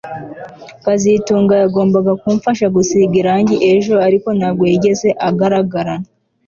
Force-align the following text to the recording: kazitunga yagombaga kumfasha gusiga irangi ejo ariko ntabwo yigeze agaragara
kazitunga 0.85 1.53
yagombaga 1.63 2.11
kumfasha 2.21 2.65
gusiga 2.75 3.15
irangi 3.21 3.55
ejo 3.73 3.93
ariko 4.07 4.27
ntabwo 4.37 4.63
yigeze 4.71 5.07
agaragara 5.29 5.93